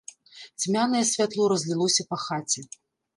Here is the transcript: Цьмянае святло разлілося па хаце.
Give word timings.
Цьмянае 0.61 1.01
святло 1.09 1.45
разлілося 1.53 2.07
па 2.15 2.19
хаце. 2.25 2.65